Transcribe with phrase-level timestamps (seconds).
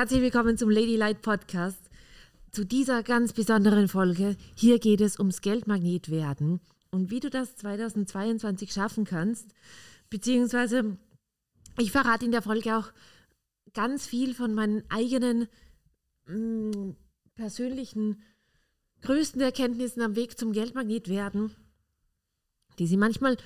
[0.00, 1.90] Herzlich willkommen zum Ladylite Podcast.
[2.52, 4.34] Zu dieser ganz besonderen Folge.
[4.56, 9.52] Hier geht es ums Geldmagnet werden und wie du das 2022 schaffen kannst.
[10.08, 10.96] Beziehungsweise,
[11.78, 12.92] ich verrate in der Folge auch
[13.74, 15.48] ganz viel von meinen eigenen
[16.24, 16.96] mh, mm,
[17.34, 18.22] persönlichen
[19.02, 21.54] größten Erkenntnissen am Weg zum Geldmagnet werden.
[22.78, 23.36] Die sind manchmal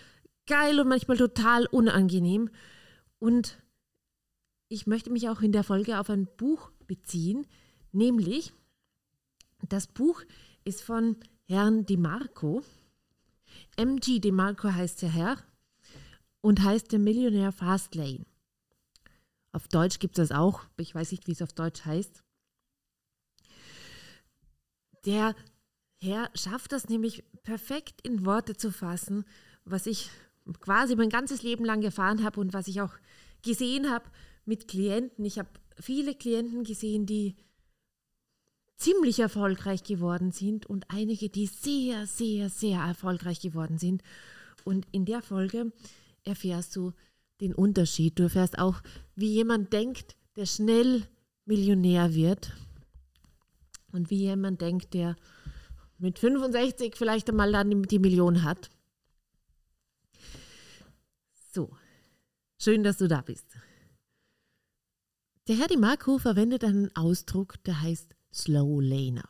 [0.47, 2.49] geil und manchmal total unangenehm.
[3.19, 3.59] Und
[4.75, 7.47] ich möchte mich auch in der Folge auf ein Buch beziehen,
[7.93, 8.53] nämlich
[9.69, 10.23] das Buch
[10.65, 11.17] ist von
[11.47, 12.63] Herrn DeMarco.
[13.77, 15.37] MG DeMarco heißt der Herr
[16.41, 18.27] und heißt der Millionär Fastlane.
[19.53, 22.25] Auf Deutsch gibt es das auch, ich weiß nicht, wie es auf Deutsch heißt.
[25.05, 25.37] Der
[26.03, 29.25] Herr schafft das nämlich perfekt in Worte zu fassen,
[29.65, 30.11] was ich
[30.61, 32.95] quasi mein ganzes Leben lang erfahren habe und was ich auch
[33.43, 34.11] gesehen habe
[34.45, 35.25] mit Klienten.
[35.25, 37.37] Ich habe viele Klienten gesehen, die
[38.77, 44.03] ziemlich erfolgreich geworden sind und einige, die sehr, sehr, sehr erfolgreich geworden sind.
[44.65, 45.73] Und in der Folge
[46.25, 46.93] erfährst du
[47.41, 48.19] den Unterschied.
[48.19, 48.83] Du erfährst auch,
[49.15, 51.07] wie jemand denkt, der schnell
[51.45, 52.53] Millionär wird
[53.93, 55.17] und wie jemand denkt, der
[55.99, 58.71] mit 65 vielleicht einmal dann die Million hat.
[61.53, 61.77] So,
[62.59, 63.47] schön, dass du da bist.
[65.47, 69.29] Der Herr Di Marco verwendet einen Ausdruck, der heißt Slow Laner.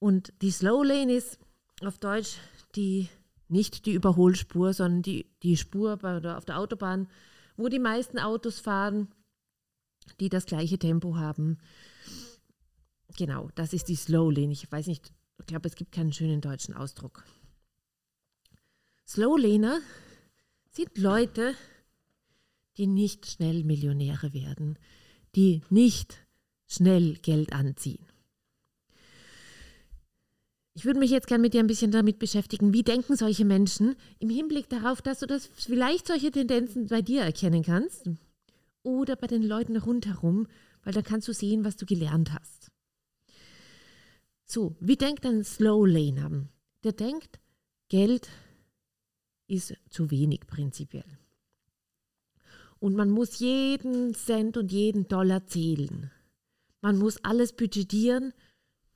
[0.00, 1.38] Und die Slow Lane ist
[1.80, 2.38] auf Deutsch
[2.74, 3.08] die
[3.48, 7.08] nicht die Überholspur, sondern die, die Spur bei, auf der Autobahn,
[7.56, 9.14] wo die meisten Autos fahren,
[10.18, 11.58] die das gleiche Tempo haben.
[13.16, 14.52] Genau, das ist die Slow Lane.
[14.52, 17.24] Ich weiß nicht, ich glaube, es gibt keinen schönen deutschen Ausdruck.
[19.06, 19.80] Slow Laner
[20.70, 21.54] sind Leute,
[22.76, 24.78] die nicht schnell Millionäre werden,
[25.34, 26.26] die nicht
[26.66, 28.06] schnell Geld anziehen.
[30.74, 33.94] Ich würde mich jetzt gerne mit dir ein bisschen damit beschäftigen, wie denken solche Menschen
[34.18, 38.08] im Hinblick darauf, dass du das vielleicht solche Tendenzen bei dir erkennen kannst
[38.82, 40.46] oder bei den Leuten rundherum,
[40.82, 42.70] weil da kannst du sehen, was du gelernt hast.
[44.46, 46.48] So, wie denkt ein Slow Laner?
[46.84, 47.38] Der denkt,
[47.88, 48.28] Geld
[49.46, 51.18] ist zu wenig prinzipiell.
[52.82, 56.10] Und man muss jeden Cent und jeden Dollar zählen.
[56.80, 58.34] Man muss alles budgetieren,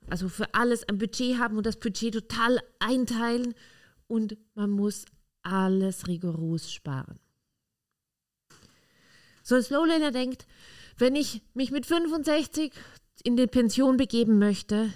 [0.09, 3.55] also für alles ein Budget haben und das Budget total einteilen
[4.07, 5.05] und man muss
[5.41, 7.17] alles rigoros sparen.
[9.41, 10.47] So ein Slowlaner denkt,
[10.97, 12.73] wenn ich mich mit 65
[13.23, 14.91] in die Pension begeben möchte,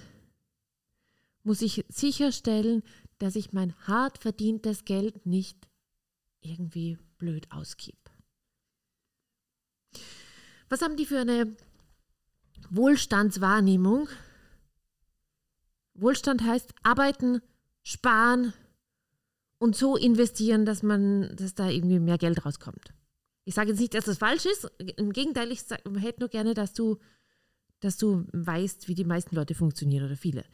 [1.44, 2.82] muss ich sicherstellen,
[3.16, 5.56] dass ich mein hart verdientes Geld nicht
[6.42, 8.01] irgendwie blöd ausgebe.
[10.72, 11.54] Was haben die für eine
[12.70, 14.08] Wohlstandswahrnehmung?
[15.92, 17.42] Wohlstand heißt arbeiten,
[17.82, 18.54] sparen
[19.58, 22.94] und so investieren, dass man, dass da irgendwie mehr Geld rauskommt.
[23.44, 24.66] Ich sage jetzt nicht, dass das falsch ist.
[24.96, 26.98] Im Gegenteil, ich hätte nur gerne, dass du
[27.82, 30.44] dass du weißt, wie die meisten Leute funktionieren oder viele.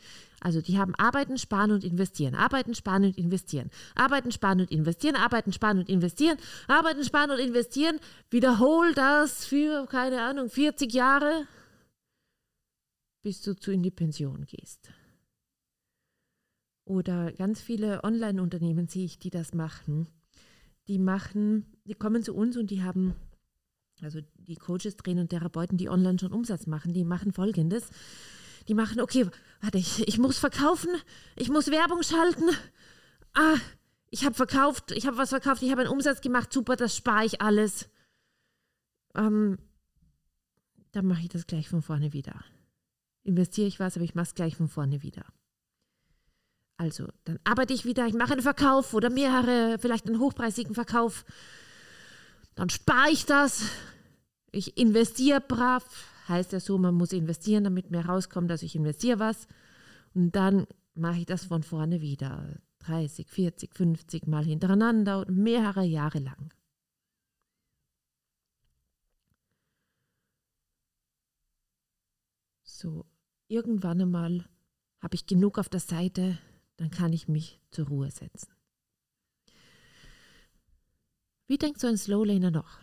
[0.41, 5.17] Also die haben arbeiten, sparen und investieren, arbeiten, sparen und investieren, arbeiten, sparen und investieren,
[5.17, 8.01] arbeiten, sparen und investieren, arbeiten, sparen und investieren.
[8.31, 11.47] Wiederhol das für, keine Ahnung, 40 Jahre,
[13.23, 14.91] bis du zu in die Pension gehst.
[16.87, 20.09] Oder ganz viele Online-Unternehmen sehe ich, die das machen.
[20.87, 23.15] Die machen, die kommen zu uns und die haben
[24.03, 27.89] also die Coaches, Trainer und Therapeuten, die online schon Umsatz machen, die machen folgendes.
[28.69, 29.27] Die machen, okay,
[29.61, 30.91] warte, ich, ich muss verkaufen,
[31.37, 32.51] ich muss Werbung schalten.
[33.35, 33.57] Ah,
[34.11, 37.25] ich habe verkauft, ich habe was verkauft, ich habe einen Umsatz gemacht, super, das spare
[37.25, 37.89] ich alles.
[39.15, 39.59] Ähm,
[40.93, 42.45] dann mache ich das gleich von vorne wieder.
[43.23, 45.25] Investiere ich was, aber ich mache es gleich von vorne wieder.
[46.77, 51.25] Also, dann arbeite ich wieder, ich mache einen Verkauf oder mehrere, vielleicht einen hochpreisigen Verkauf
[52.59, 53.63] dann spare ich das.
[54.51, 55.85] Ich investiere brav.
[56.29, 59.47] Heißt ja so, man muss investieren, damit mehr rauskommt, dass ich investiere was.
[60.13, 62.59] Und dann mache ich das von vorne wieder.
[62.81, 66.53] 30, 40, 50 Mal hintereinander und mehrere Jahre lang.
[72.65, 73.07] So,
[73.47, 74.49] irgendwann einmal
[75.01, 76.39] habe ich genug auf der Seite,
[76.77, 78.58] dann kann ich mich zur Ruhe setzen.
[81.49, 82.79] Wie denkt so ein Slowlaner noch?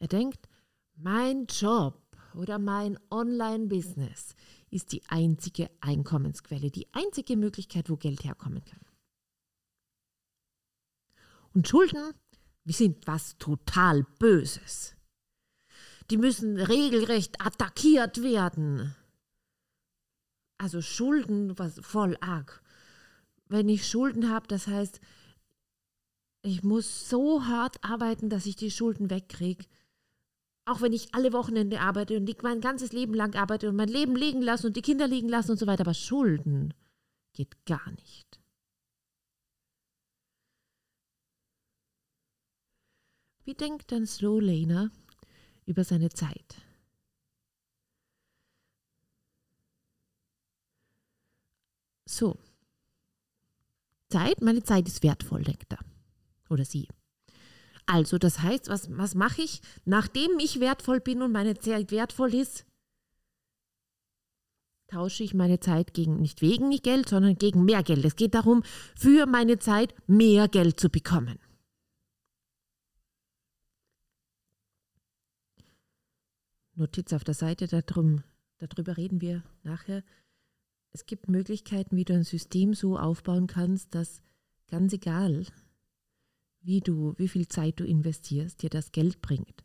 [0.00, 0.48] Er denkt,
[0.96, 2.02] mein Job
[2.34, 4.34] oder mein Online-Business
[4.70, 8.80] ist die einzige Einkommensquelle, die einzige Möglichkeit, wo Geld herkommen kann.
[11.54, 12.12] Und Schulden,
[12.64, 14.94] wir sind was total Böses.
[16.10, 18.94] die müssen regelrecht attackiert werden.
[20.56, 22.62] Also Schulden, was voll arg.
[23.46, 25.00] Wenn ich Schulden habe, das heißt,
[26.42, 29.64] ich muss so hart arbeiten, dass ich die Schulden wegkriege.
[30.64, 34.14] Auch wenn ich alle Wochenende arbeite und mein ganzes Leben lang arbeite und mein Leben
[34.14, 35.80] liegen lasse und die Kinder liegen lassen und so weiter.
[35.82, 36.74] Aber Schulden
[37.32, 38.38] geht gar nicht.
[43.44, 44.90] Wie denkt ein Slow Laner
[45.64, 46.56] über seine Zeit?
[52.04, 52.38] So.
[54.10, 55.87] Zeit, meine Zeit ist wertvoll, denkt er.
[56.48, 56.88] Oder sie.
[57.86, 62.34] Also, das heißt, was, was mache ich, nachdem ich wertvoll bin und meine Zeit wertvoll
[62.34, 62.66] ist?
[64.88, 68.04] Tausche ich meine Zeit gegen, nicht wegen Geld, sondern gegen mehr Geld.
[68.04, 68.62] Es geht darum,
[68.96, 71.38] für meine Zeit mehr Geld zu bekommen.
[76.74, 78.22] Notiz auf der Seite, darum,
[78.58, 80.04] darüber reden wir nachher.
[80.90, 84.22] Es gibt Möglichkeiten, wie du ein System so aufbauen kannst, dass
[84.68, 85.44] ganz egal,
[86.68, 89.64] wie du, wie viel Zeit du investierst, dir das Geld bringt.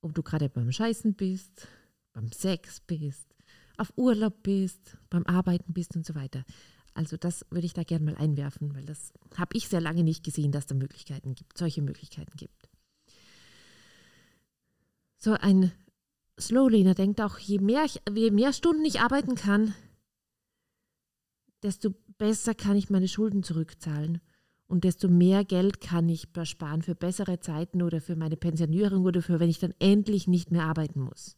[0.00, 1.68] Ob du gerade beim Scheißen bist,
[2.14, 3.28] beim Sex bist,
[3.76, 6.46] auf Urlaub bist, beim Arbeiten bist und so weiter.
[6.94, 10.24] Also das würde ich da gerne mal einwerfen, weil das habe ich sehr lange nicht
[10.24, 12.70] gesehen, dass da Möglichkeiten gibt, solche Möglichkeiten gibt.
[15.18, 15.72] So ein
[16.40, 19.74] Slowlaner denkt auch, je mehr, ich, je mehr Stunden ich arbeiten kann,
[21.62, 24.22] desto besser kann ich meine Schulden zurückzahlen
[24.72, 29.20] und desto mehr Geld kann ich sparen für bessere Zeiten oder für meine Pensionierung oder
[29.20, 31.36] für, wenn ich dann endlich nicht mehr arbeiten muss.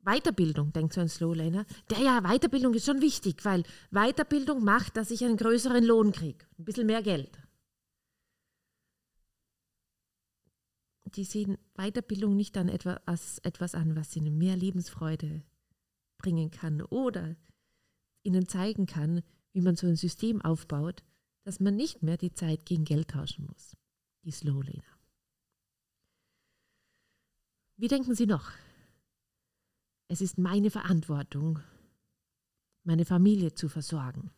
[0.00, 1.66] Weiterbildung, denkt so ein Slowlaner.
[1.90, 6.46] Der ja, Weiterbildung ist schon wichtig, weil Weiterbildung macht, dass ich einen größeren Lohn kriege,
[6.58, 7.38] ein bisschen mehr Geld.
[11.16, 15.44] die sehen Weiterbildung nicht als etwas an, was ihnen mehr Lebensfreude
[16.18, 17.36] bringen kann oder
[18.24, 19.22] ihnen zeigen kann,
[19.52, 21.04] wie man so ein System aufbaut,
[21.44, 23.76] dass man nicht mehr die Zeit gegen Geld tauschen muss.
[24.24, 24.82] Die Slowlaner.
[27.76, 28.52] Wie denken Sie noch?
[30.08, 31.60] Es ist meine Verantwortung,
[32.84, 34.30] meine Familie zu versorgen.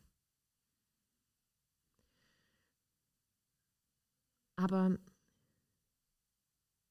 [4.56, 4.98] Aber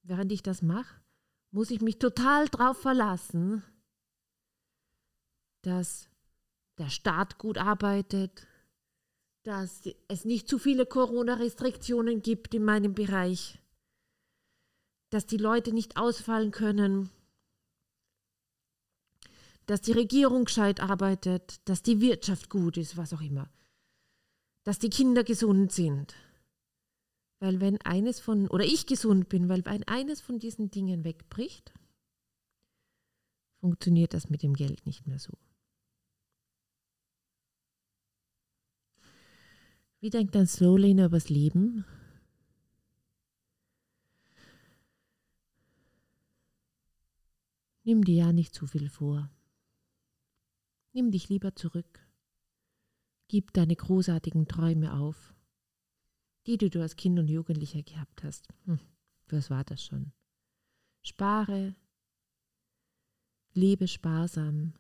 [0.03, 1.01] während ich das mache,
[1.51, 3.63] muss ich mich total darauf verlassen,
[5.63, 6.09] dass
[6.77, 8.47] der Staat gut arbeitet,
[9.43, 13.59] dass es nicht zu viele Corona-Restriktionen gibt in meinem Bereich,
[15.11, 17.09] dass die Leute nicht ausfallen können,
[19.67, 23.49] dass die Regierung gescheit arbeitet, dass die Wirtschaft gut ist, was auch immer,
[24.63, 26.15] dass die Kinder gesund sind.
[27.39, 31.73] Weil wenn eines von, oder ich gesund bin, weil wenn eines von diesen Dingen wegbricht,
[33.59, 35.33] funktioniert das mit dem Geld nicht mehr so.
[40.05, 41.83] Wie denkt ein Slowlaner übers Leben?
[47.83, 49.31] Nimm dir ja nicht zu viel vor.
[50.93, 52.07] Nimm dich lieber zurück.
[53.29, 55.33] Gib deine großartigen Träume auf
[56.45, 58.47] die, die du als Kind und Jugendlicher gehabt hast.
[58.65, 58.77] Hm,
[59.29, 60.11] was war das schon?
[61.01, 61.75] Spare,
[63.53, 64.75] lebe sparsam,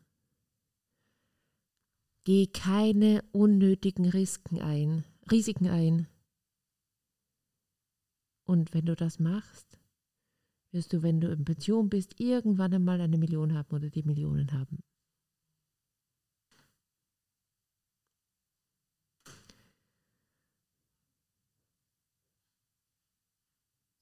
[2.25, 6.07] geh keine unnötigen Risiken ein, Risiken ein.
[8.45, 9.79] Und wenn du das machst,
[10.71, 14.51] wirst du, wenn du in Pension bist, irgendwann einmal eine Million haben oder die Millionen
[14.51, 14.83] haben.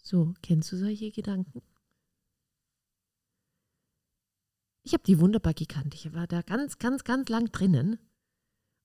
[0.01, 1.61] So, kennst du solche Gedanken?
[4.83, 5.95] Ich habe die wunderbar gekannt.
[5.95, 7.97] Ich war da ganz, ganz, ganz lang drinnen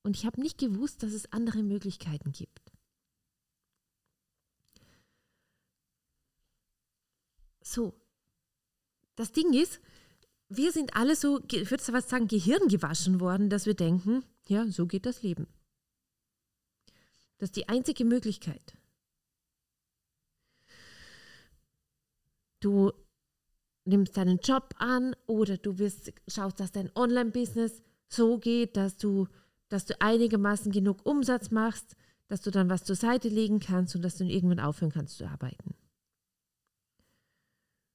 [0.08, 2.60] und ich habe nicht gewusst, dass es andere Möglichkeiten gibt.
[7.60, 7.94] So,
[9.14, 9.80] das Ding ist,
[10.48, 14.66] wir sind alle so, ich würde was sagen, Gehirn gewaschen worden, dass wir denken, ja,
[14.66, 15.46] so geht das Leben.
[17.36, 18.78] Das ist die einzige Möglichkeit.
[22.60, 22.92] du
[23.84, 29.28] nimmst deinen Job an oder du wirst, schaust, dass dein Online-Business so geht, dass du,
[29.68, 31.96] dass du einigermaßen genug Umsatz machst,
[32.28, 35.26] dass du dann was zur Seite legen kannst und dass du irgendwann aufhören kannst zu
[35.26, 35.74] arbeiten.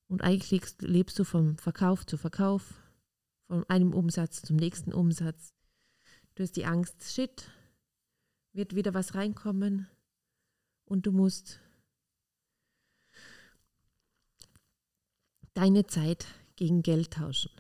[0.08, 2.74] Und eigentlich lebst du vom Verkauf zu Verkauf,
[3.48, 5.54] von einem Umsatz zum nächsten Umsatz.
[6.36, 7.50] Du hast die Angst, shit,
[8.54, 9.88] wird wieder was reinkommen
[10.86, 11.60] und du musst
[15.54, 17.52] deine Zeit gegen Geld tauschen.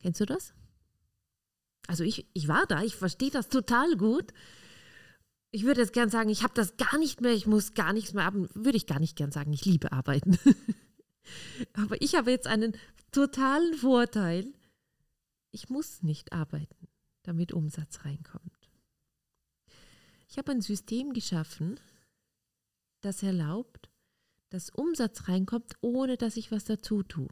[0.00, 0.54] Kennst du das?
[1.90, 4.32] Also ich, ich war da, ich verstehe das total gut.
[5.50, 8.12] Ich würde jetzt gern sagen, ich habe das gar nicht mehr, ich muss gar nichts
[8.12, 8.48] mehr haben.
[8.54, 10.38] Würde ich gar nicht gern sagen, ich liebe arbeiten.
[11.72, 12.76] Aber ich habe jetzt einen
[13.10, 14.54] totalen Vorteil.
[15.50, 16.86] Ich muss nicht arbeiten,
[17.24, 18.70] damit Umsatz reinkommt.
[20.28, 21.80] Ich habe ein System geschaffen,
[23.00, 23.90] das erlaubt,
[24.48, 27.26] dass Umsatz reinkommt, ohne dass ich was dazu tue.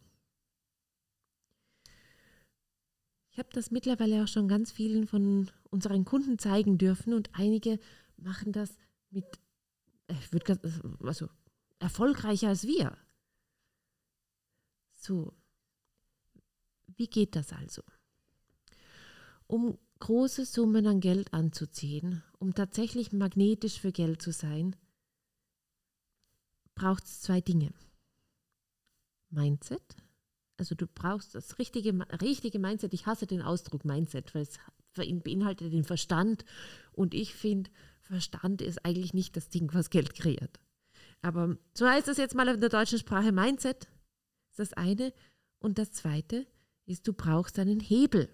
[3.38, 7.78] Ich habe das mittlerweile auch schon ganz vielen von unseren Kunden zeigen dürfen und einige
[8.16, 8.76] machen das
[9.10, 9.26] mit,
[10.08, 10.58] ich würde
[11.00, 11.28] also
[11.78, 12.98] erfolgreicher als wir.
[14.96, 15.32] So,
[16.88, 17.84] wie geht das also?
[19.46, 24.74] Um große Summen an Geld anzuziehen, um tatsächlich magnetisch für Geld zu sein,
[26.74, 27.72] braucht es zwei Dinge.
[29.30, 30.07] Mindset
[30.58, 32.92] also du brauchst das richtige, richtige Mindset.
[32.92, 34.58] Ich hasse den Ausdruck Mindset, weil es
[35.22, 36.44] beinhaltet den Verstand.
[36.92, 40.58] Und ich finde, Verstand ist eigentlich nicht das Ding, was Geld kreiert.
[41.22, 43.88] Aber so heißt es jetzt mal in der deutschen Sprache Mindset.
[44.50, 45.12] ist das eine.
[45.60, 46.46] Und das zweite
[46.86, 48.28] ist, du brauchst einen Hebel.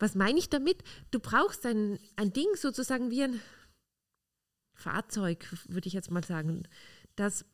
[0.00, 0.82] Was meine ich damit?
[1.12, 3.40] Du brauchst ein, ein Ding sozusagen wie ein
[4.76, 6.66] Fahrzeug, würde ich jetzt mal sagen,
[7.14, 7.44] das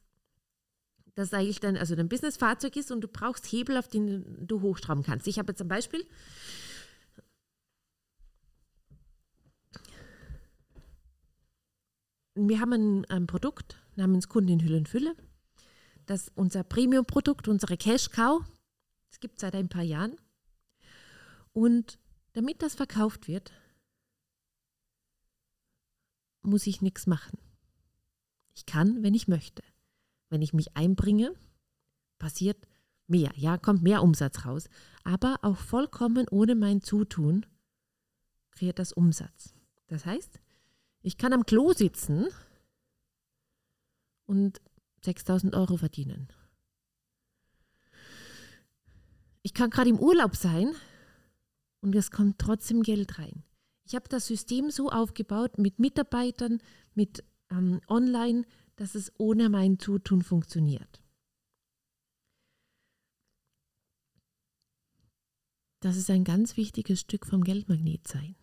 [1.15, 5.03] das eigentlich dann, also dein Businessfahrzeug ist und du brauchst Hebel, auf den du hochschrauben
[5.03, 5.27] kannst.
[5.27, 6.07] Ich habe ein Beispiel.
[12.35, 15.15] Wir haben ein, ein Produkt namens Kundin Hülle und Fülle.
[16.07, 18.43] Das ist unser Premium-Produkt, unsere Cash Cow.
[19.11, 20.17] Das gibt es seit ein paar Jahren.
[21.53, 21.99] Und
[22.33, 23.53] damit das verkauft wird,
[26.43, 27.39] muss ich nichts machen.
[28.55, 29.63] Ich kann, wenn ich möchte
[30.31, 31.35] wenn ich mich einbringe,
[32.19, 32.67] passiert
[33.07, 34.69] mehr, ja, kommt mehr Umsatz raus.
[35.05, 37.45] Aber auch vollkommen ohne mein Zutun
[38.53, 39.55] kreiert das Umsatz.
[39.89, 40.41] Das heißt,
[41.03, 42.29] ich kann am Klo sitzen
[44.27, 44.61] und
[45.05, 46.29] 6000 Euro verdienen.
[49.43, 50.75] Ich kann gerade im Urlaub sein
[51.81, 53.43] und es kommt trotzdem Geld rein.
[53.85, 56.61] Ich habe das System so aufgebaut mit Mitarbeitern,
[56.95, 58.45] mit ähm, Online,
[58.81, 61.03] dass es ohne mein Zutun funktioniert.
[65.81, 68.37] Das ist ein ganz wichtiges Stück vom Geldmagnetsein.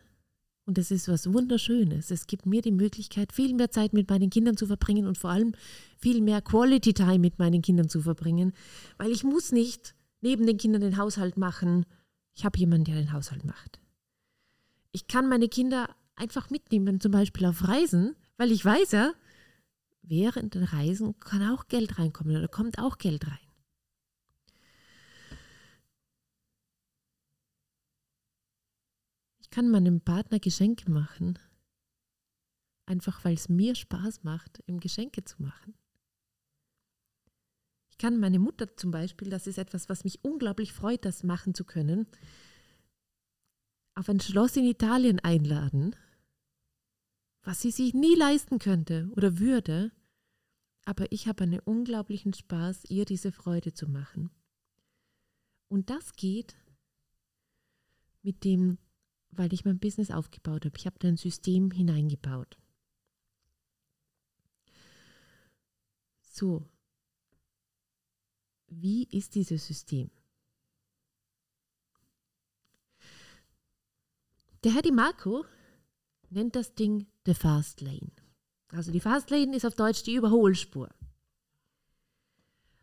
[0.65, 2.11] Und es ist was Wunderschönes.
[2.11, 5.31] Es gibt mir die Möglichkeit, viel mehr Zeit mit meinen Kindern zu verbringen und vor
[5.31, 5.55] allem
[5.97, 8.53] viel mehr Quality Time mit meinen Kindern zu verbringen,
[8.99, 11.87] weil ich muss nicht neben den Kindern den Haushalt machen.
[12.35, 13.79] Ich habe jemanden, der den Haushalt macht.
[14.91, 19.13] Ich kann meine Kinder einfach mitnehmen, zum Beispiel auf Reisen, weil ich weiß ja,
[20.09, 23.37] während den Reisen kann auch Geld reinkommen oder kommt auch Geld rein.
[29.39, 31.39] Ich kann meinem Partner Geschenke machen,
[32.85, 35.73] einfach weil es mir Spaß macht, ihm Geschenke zu machen.
[37.89, 41.55] Ich kann meine Mutter zum Beispiel, das ist etwas, was mich unglaublich freut, das machen
[41.55, 42.07] zu können,
[43.95, 45.95] auf ein Schloss in Italien einladen
[47.47, 49.93] was sie sich nie leisten könnte oder würde,
[50.87, 54.31] aber ich habe einen unglaublichen Spaß, ihr diese Freude zu machen.
[55.67, 56.55] Und das geht
[58.21, 58.77] mit dem,
[59.31, 60.77] weil ich mein Business aufgebaut habe.
[60.77, 62.57] Ich habe da ein System hineingebaut.
[66.21, 66.65] So,
[68.67, 70.09] wie ist dieses System?
[74.63, 75.43] Der Herr Di Marco
[76.29, 78.16] nennt das Ding the Fast Lane.
[78.69, 80.89] Also die Fast Lane ist auf Deutsch die Überholspur.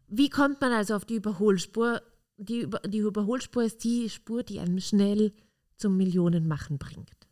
[0.06, 2.02] Wie kommt man also auf die Überholspur?
[2.36, 5.32] Die, die Überholspur ist die Spur, die einem schnell
[5.76, 7.28] zum Millionenmachen bringt.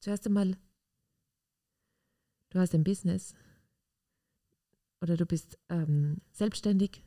[0.00, 0.56] Zuerst einmal,
[2.50, 3.34] du hast ein Business
[5.00, 7.02] oder du bist ähm, selbstständig.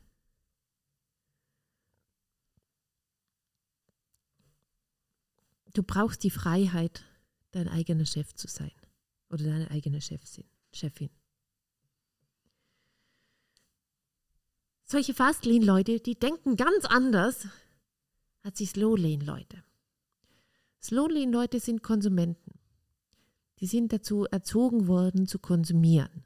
[5.72, 7.04] Du brauchst die Freiheit,
[7.50, 8.72] dein eigener Chef zu sein
[9.30, 10.44] oder deine eigene Chefin.
[10.72, 11.10] Chefin.
[14.84, 17.48] Solche Fastlane-Leute, die denken ganz anders
[18.42, 19.64] als die Slowlane-Leute.
[20.80, 22.52] Slowlane-Leute sind Konsumenten.
[23.58, 26.24] Die sind dazu erzogen worden, zu konsumieren.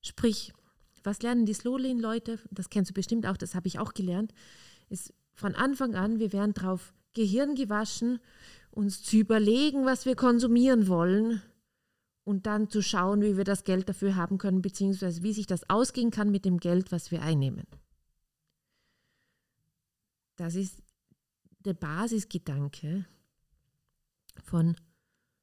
[0.00, 0.52] Sprich,
[1.04, 2.40] was lernen die Slowlane-Leute?
[2.50, 4.32] Das kennst du bestimmt auch, das habe ich auch gelernt.
[4.88, 8.20] Ist von Anfang an, wir werden drauf Gehirn gewaschen
[8.72, 11.42] uns zu überlegen, was wir konsumieren wollen
[12.24, 15.68] und dann zu schauen, wie wir das Geld dafür haben können, beziehungsweise wie sich das
[15.68, 17.66] ausgehen kann mit dem Geld, was wir einnehmen.
[20.36, 20.82] Das ist
[21.60, 23.06] der Basisgedanke
[24.42, 24.76] von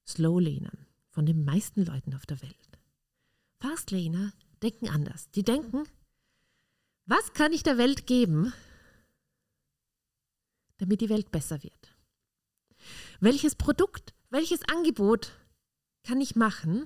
[0.08, 2.80] Slowlanern, von den meisten Leuten auf der Welt.
[3.60, 5.30] Fastlaner denken anders.
[5.32, 5.84] Die denken,
[7.06, 8.54] was kann ich der Welt geben,
[10.78, 11.96] damit die Welt besser wird?
[13.20, 15.34] Welches Produkt, welches Angebot
[16.10, 16.86] kann ich machen,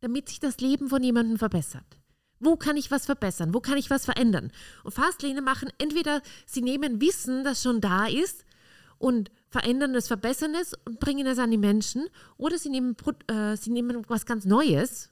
[0.00, 1.98] damit sich das Leben von jemandem verbessert?
[2.40, 3.52] Wo kann ich was verbessern?
[3.52, 4.50] Wo kann ich was verändern?
[4.82, 8.46] Und Fastlane machen entweder, sie nehmen Wissen, das schon da ist,
[8.98, 13.56] und verändern es, verbessern es und bringen es an die Menschen, oder sie nehmen, äh,
[13.58, 15.10] sie nehmen was ganz Neues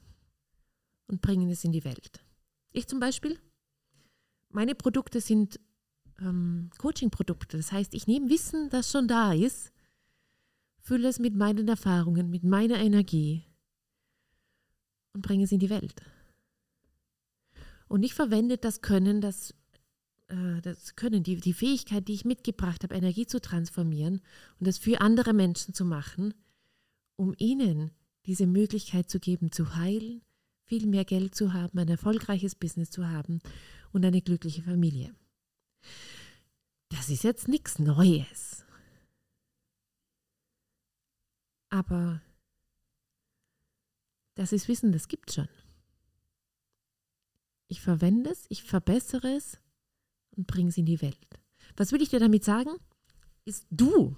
[1.07, 2.25] und bringen es in die Welt.
[2.73, 3.39] Ich zum Beispiel,
[4.49, 5.61] meine Produkte sind
[6.19, 7.59] ähm, Coaching-Produkte.
[7.59, 9.71] Das heißt, ich nehme Wissen, das schon da ist,
[10.79, 13.50] fülle es mit meinen Erfahrungen, mit meiner Energie
[15.13, 15.95] und bringe es in die Welt.
[17.89, 19.55] Und ich verwende das Können, das,
[20.29, 24.21] äh, das Können, die, die Fähigkeit, die ich mitgebracht habe, Energie zu transformieren
[24.59, 26.35] und das für andere Menschen zu machen,
[27.17, 27.91] um ihnen
[28.27, 30.23] diese Möglichkeit zu geben, zu heilen,
[30.65, 33.41] viel mehr Geld zu haben, ein erfolgreiches Business zu haben
[33.93, 35.13] und eine glückliche Familie.
[36.91, 38.65] Das ist jetzt nichts Neues.
[41.71, 42.21] Aber
[44.41, 45.51] das ist Wissen, das gibt schon.
[47.69, 49.59] Ich verwende es, ich verbessere es
[50.35, 51.39] und bringe es in die Welt.
[51.77, 52.71] Was will ich dir damit sagen?
[53.45, 54.17] Ist du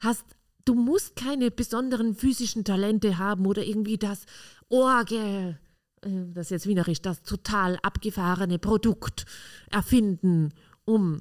[0.00, 0.24] hast,
[0.64, 4.24] du musst keine besonderen physischen Talente haben oder irgendwie das
[4.70, 5.60] Orgel,
[6.00, 9.26] äh, das ist jetzt wienerisch, das total abgefahrene Produkt
[9.70, 10.54] erfinden,
[10.86, 11.20] um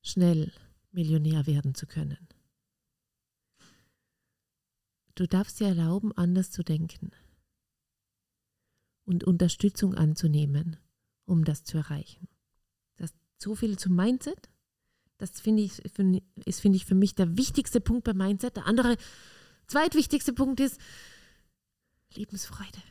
[0.00, 0.50] schnell
[0.90, 2.31] Millionär werden zu können.
[5.14, 7.10] Du darfst dir erlauben, anders zu denken
[9.04, 10.76] und Unterstützung anzunehmen,
[11.26, 12.28] um das zu erreichen.
[12.96, 14.48] Das so viel zum Mindset.
[15.18, 18.56] Das finde ich, find, ist, finde ich, für mich der wichtigste Punkt beim Mindset.
[18.56, 18.96] Der andere,
[19.66, 20.80] zweitwichtigste Punkt ist
[22.14, 22.82] Lebensfreude.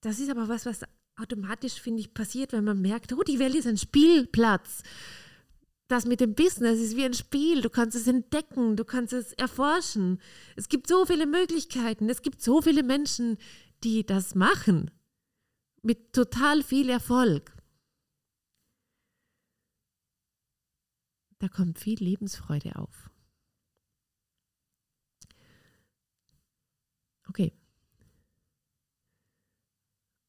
[0.00, 0.80] Das ist aber was, was
[1.16, 4.82] automatisch, finde ich, passiert, wenn man merkt, oh, die Welt ist ein Spielplatz
[5.88, 7.60] das mit dem Business ist wie ein Spiel.
[7.60, 10.20] Du kannst es entdecken, du kannst es erforschen.
[10.56, 12.08] Es gibt so viele Möglichkeiten.
[12.08, 13.36] Es gibt so viele Menschen,
[13.84, 14.90] die das machen.
[15.82, 17.54] Mit total viel Erfolg.
[21.38, 23.10] Da kommt viel Lebensfreude auf.
[27.28, 27.52] Okay.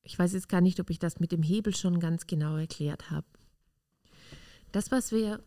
[0.01, 3.11] Ich weiß jetzt gar nicht, ob ich das mit dem Hebel schon ganz genau erklärt
[3.11, 3.27] habe.
[4.73, 5.43] Das, was wir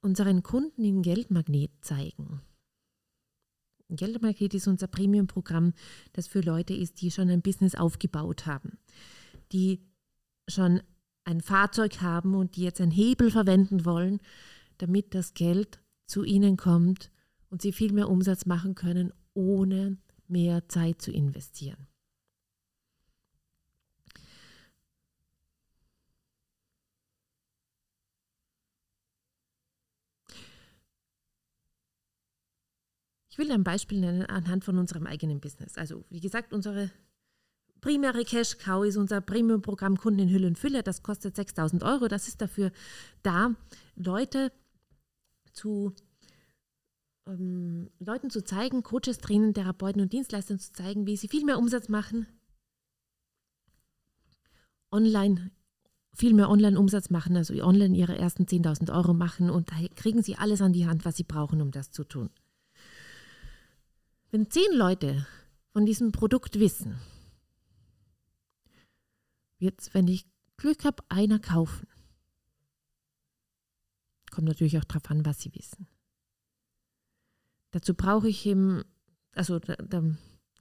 [0.00, 2.40] unseren Kunden in Geldmagnet zeigen.
[3.90, 5.74] Geldmagnet ist unser Premium-Programm,
[6.14, 8.78] das für Leute ist, die schon ein Business aufgebaut haben,
[9.52, 9.86] die
[10.48, 10.80] schon
[11.24, 14.20] ein Fahrzeug haben und die jetzt einen Hebel verwenden wollen,
[14.78, 17.10] damit das Geld zu ihnen kommt
[17.50, 21.86] und sie viel mehr Umsatz machen können, ohne mehr Zeit zu investieren.
[33.34, 35.76] Ich will ein Beispiel nennen anhand von unserem eigenen Business.
[35.76, 36.92] Also wie gesagt, unsere
[37.80, 40.84] primäre Cash Cow ist unser Premium-Programm Kunden in Hülle und Fülle.
[40.84, 42.06] Das kostet 6000 Euro.
[42.06, 42.70] Das ist dafür
[43.24, 43.50] da,
[43.96, 44.52] Leute
[45.52, 45.92] zu
[47.26, 51.58] ähm, Leuten zu zeigen, Coaches, Trainern, Therapeuten und Dienstleistern zu zeigen, wie sie viel mehr
[51.58, 52.28] Umsatz machen,
[54.92, 55.50] online
[56.16, 60.36] viel mehr Online-Umsatz machen, also online ihre ersten 10.000 Euro machen und da kriegen sie
[60.36, 62.30] alles an die Hand, was sie brauchen, um das zu tun.
[64.34, 65.28] Wenn zehn Leute
[65.72, 66.98] von diesem Produkt wissen,
[69.60, 71.86] wird wenn ich Glück habe, einer kaufen.
[74.32, 75.86] Kommt natürlich auch darauf an, was sie wissen.
[77.70, 78.82] Dazu brauche ich eben,
[79.36, 80.02] also da, da,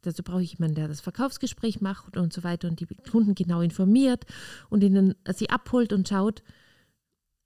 [0.04, 3.62] dazu brauche ich jemanden, der das Verkaufsgespräch macht und so weiter und die Kunden genau
[3.62, 4.28] informiert
[4.70, 6.44] und ihnen sie abholt und schaut,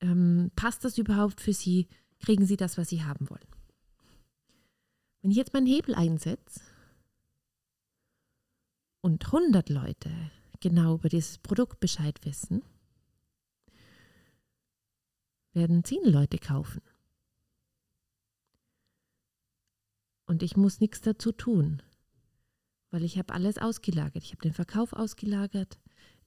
[0.02, 1.88] ähm, passt das überhaupt für sie,
[2.20, 3.57] kriegen sie das, was sie haben wollen.
[5.28, 6.62] Wenn ich jetzt meinen Hebel einsetze
[9.02, 10.10] und 100 Leute
[10.62, 12.64] genau über dieses Produkt Bescheid wissen,
[15.52, 16.82] werden 10 Leute kaufen.
[20.28, 21.82] Und ich muss nichts dazu tun,
[22.92, 24.24] weil ich habe alles ausgelagert.
[24.24, 25.78] Ich habe den Verkauf ausgelagert,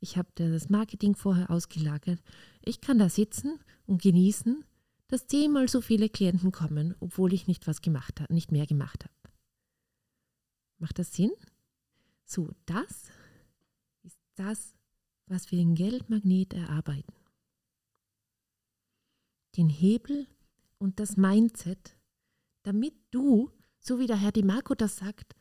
[0.01, 2.23] ich habe das Marketing vorher ausgelagert.
[2.61, 4.63] Ich kann da sitzen und genießen
[5.11, 9.05] dass zehnmal so viele Klienten kommen, obwohl ich nicht was gemacht habe, nicht mehr gemacht
[9.05, 9.35] habe.
[10.79, 11.33] Macht das Sinn?
[12.25, 13.11] So, das
[14.05, 14.77] ist das,
[15.27, 17.13] was wir in Geldmagnet erarbeiten.
[19.57, 20.29] Den Hebel
[20.79, 21.97] und das Mindset,
[22.63, 25.35] damit du, so wie der Herr Di Marco das sagt,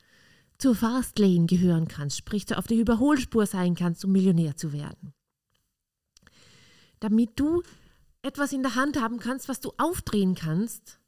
[0.57, 5.13] zur Fastlane gehören kannst, sprich auf der Überholspur sein kannst, um Millionär zu werden.
[6.99, 7.61] Damit du
[8.21, 10.99] etwas in der Hand haben kannst, was du aufdrehen kannst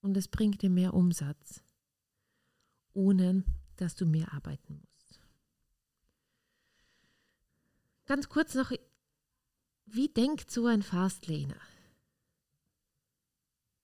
[0.00, 1.62] und es bringt dir mehr Umsatz,
[2.92, 3.44] ohne
[3.76, 5.20] dass du mehr arbeiten musst.
[8.06, 8.72] Ganz kurz noch,
[9.86, 11.60] wie denkt so ein Fastlaner?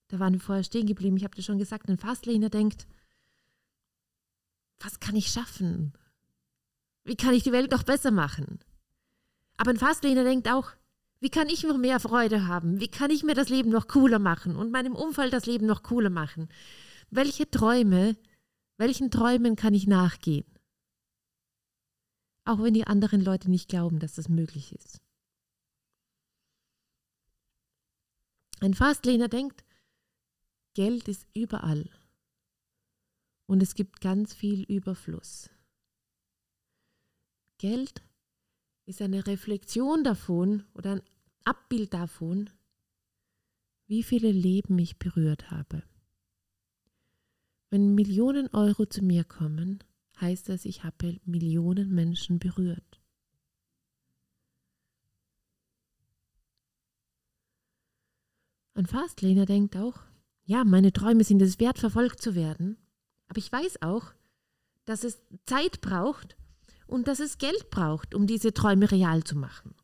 [0.07, 1.17] Da waren wir vorher stehen geblieben.
[1.17, 2.87] Ich habe dir schon gesagt, ein Fastlaner denkt,
[4.79, 5.93] was kann ich schaffen?
[7.03, 8.59] Wie kann ich die Welt noch besser machen?
[9.57, 10.71] Aber ein Fastlehner denkt auch,
[11.19, 12.79] wie kann ich noch mehr Freude haben?
[12.79, 15.83] Wie kann ich mir das Leben noch cooler machen und meinem Umfeld das Leben noch
[15.83, 16.49] cooler machen?
[17.09, 18.17] Welche Träume,
[18.77, 20.45] welchen Träumen kann ich nachgehen?
[22.45, 25.01] Auch wenn die anderen Leute nicht glauben, dass das möglich ist.
[28.59, 29.63] Ein Fastlehner denkt,
[30.75, 31.89] Geld ist überall
[33.47, 35.49] und es gibt ganz viel Überfluss.
[37.57, 38.03] Geld
[38.85, 41.01] ist eine Reflexion davon oder ein
[41.43, 42.49] Abbild davon,
[43.87, 45.83] wie viele Leben ich berührt habe.
[47.69, 49.83] Wenn Millionen Euro zu mir kommen,
[50.21, 53.01] heißt das, ich habe Millionen Menschen berührt.
[58.75, 59.99] Ein Fastlehner denkt auch,
[60.43, 62.77] ja, meine Träume sind es wert, verfolgt zu werden.
[63.27, 64.13] Aber ich weiß auch,
[64.83, 66.37] dass es Zeit braucht
[66.87, 69.75] und dass es Geld braucht, um diese Träume real zu machen.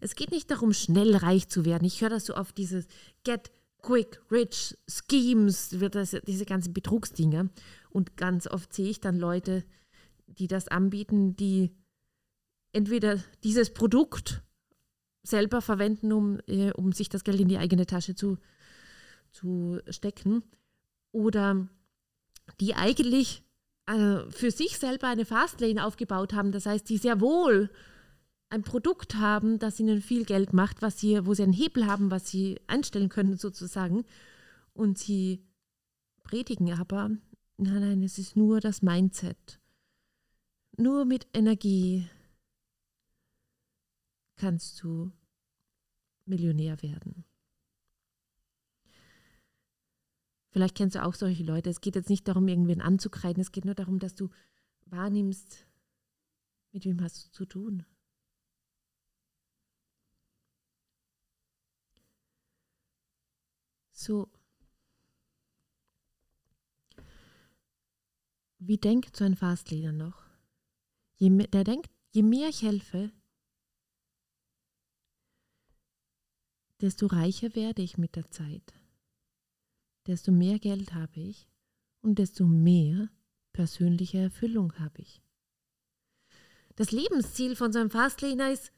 [0.00, 1.84] Es geht nicht darum, schnell reich zu werden.
[1.84, 2.86] Ich höre das so oft, dieses
[3.24, 3.50] Get
[3.82, 5.70] Quick Rich Schemes,
[6.26, 7.48] diese ganzen Betrugsdinger.
[7.90, 9.64] Und ganz oft sehe ich dann Leute,
[10.26, 11.74] die das anbieten, die
[12.72, 14.42] entweder dieses Produkt
[15.22, 18.38] selber verwenden, um, äh, um sich das Geld in die eigene Tasche zu,
[19.32, 20.42] zu stecken,
[21.12, 21.68] oder
[22.60, 23.42] die eigentlich
[23.86, 26.52] äh, für sich selber eine Fastlane aufgebaut haben.
[26.52, 27.70] Das heißt, die sehr wohl
[28.48, 32.10] ein Produkt haben, das ihnen viel Geld macht, was sie, wo sie einen Hebel haben,
[32.10, 34.04] was sie einstellen können sozusagen.
[34.72, 35.44] Und sie
[36.22, 37.10] predigen aber,
[37.56, 39.60] nein, nein, es ist nur das Mindset.
[40.76, 42.08] Nur mit Energie
[44.36, 45.12] kannst du
[46.26, 47.25] Millionär werden.
[50.56, 51.68] Vielleicht kennst du auch solche Leute.
[51.68, 53.42] Es geht jetzt nicht darum, irgendwen anzukreiden.
[53.42, 54.30] Es geht nur darum, dass du
[54.86, 55.66] wahrnimmst,
[56.72, 57.84] mit wem hast du zu tun.
[63.92, 64.32] So.
[68.58, 70.24] Wie denkt so ein Fastleader noch?
[71.16, 73.12] Je mehr, der denkt, je mehr ich helfe,
[76.80, 78.72] desto reicher werde ich mit der Zeit
[80.06, 81.48] desto mehr Geld habe ich
[82.02, 83.10] und desto mehr
[83.52, 85.22] persönliche Erfüllung habe ich.
[86.76, 88.72] Das Lebensziel von so einem Fastlehner ist,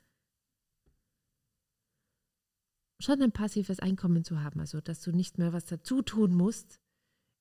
[3.00, 6.80] schon ein passives Einkommen zu haben, also dass du nicht mehr was dazu tun musst,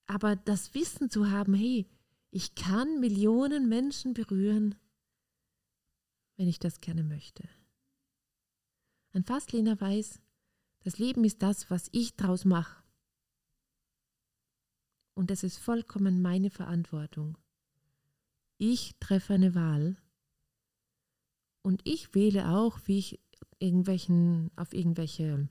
[0.06, 1.88] aber das Wissen zu haben, hey,
[2.30, 4.76] ich kann Millionen Menschen berühren,
[6.38, 7.48] wenn ich das gerne möchte.
[9.14, 10.22] Ein Fastlehner weiß,
[10.82, 12.84] das Leben ist das, was ich draus mache.
[15.18, 17.40] Und es ist vollkommen meine Verantwortung.
[18.60, 19.98] Ich treffe eine Wahl
[21.64, 23.20] und ich wähle auch, wie ich
[23.58, 25.50] irgendwelchen, auf irgendwelche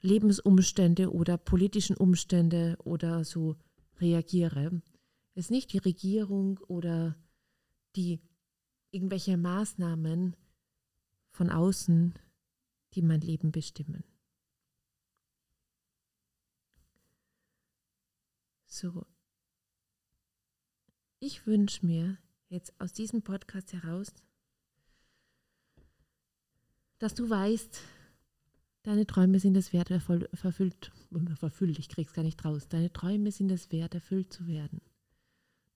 [0.00, 3.54] Lebensumstände oder politischen Umstände oder so
[4.00, 4.82] reagiere.
[5.34, 7.14] Es ist nicht die Regierung oder
[7.94, 8.18] die
[8.90, 10.34] irgendwelche Maßnahmen
[11.30, 12.12] von außen,
[12.94, 14.02] die mein Leben bestimmen.
[18.74, 19.06] So,
[21.20, 24.12] ich wünsche mir jetzt aus diesem Podcast heraus,
[26.98, 27.80] dass du weißt,
[28.82, 29.90] deine Träume sind es wert,
[30.34, 30.90] verfüllt,
[31.36, 32.66] verfüllt, ich krieg's gar nicht raus.
[32.66, 34.80] Deine Träume sind es wert, erfüllt zu werden.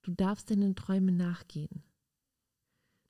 [0.03, 1.85] Du darfst deinen Träumen nachgehen.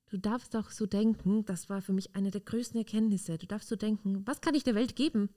[0.05, 3.39] Du darfst auch so denken, das war für mich eine der größten Erkenntnisse.
[3.39, 5.29] Du darfst so denken, was kann ich der Welt geben?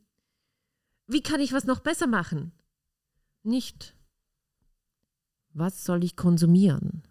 [1.07, 2.53] Wie kann ich was noch besser machen?
[3.43, 3.97] Nicht,
[5.55, 7.03] was soll ich konsumieren?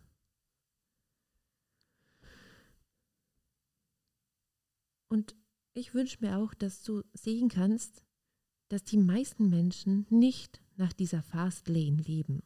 [5.09, 5.35] Und
[5.73, 8.03] ich wünsche mir auch, dass du sehen kannst,
[8.69, 12.41] dass die meisten Menschen nicht nach dieser Fast Lane leben.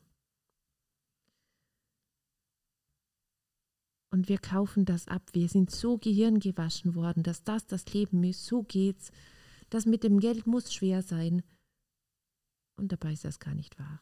[4.10, 5.30] Und wir kaufen das ab.
[5.34, 8.46] Wir sind so gehirngewaschen worden, dass das das Leben ist.
[8.46, 9.12] So geht's.
[9.70, 11.44] Das mit dem Geld muss schwer sein.
[12.78, 14.02] Und dabei ist das gar nicht wahr.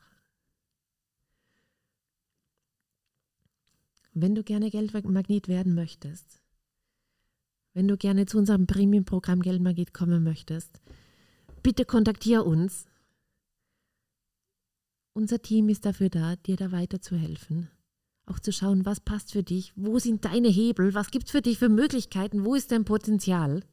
[4.14, 6.40] Wenn du gerne Geldmagnet werden möchtest,
[7.74, 10.80] wenn du gerne zu unserem Premium-Programm Geldmagnet kommen möchtest,
[11.64, 12.86] bitte kontaktiere uns.
[15.14, 17.70] Unser Team ist dafür da, dir da weiterzuhelfen.
[18.26, 21.42] Auch zu schauen, was passt für dich, wo sind deine Hebel, was gibt es für
[21.42, 23.64] dich für Möglichkeiten, wo ist dein Potenzial.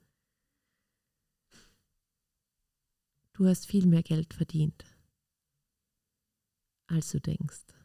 [3.34, 4.84] Du hast viel mehr Geld verdient,
[6.86, 7.79] als du denkst.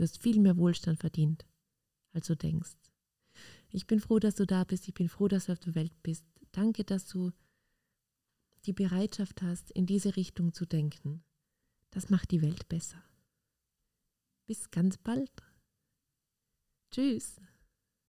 [0.00, 1.44] Du hast viel mehr Wohlstand verdient,
[2.14, 2.74] als du denkst.
[3.68, 4.88] Ich bin froh, dass du da bist.
[4.88, 6.24] Ich bin froh, dass du auf der Welt bist.
[6.52, 7.32] Danke, dass du
[8.64, 11.22] die Bereitschaft hast, in diese Richtung zu denken.
[11.90, 13.04] Das macht die Welt besser.
[14.46, 15.30] Bis ganz bald.
[16.90, 17.36] Tschüss.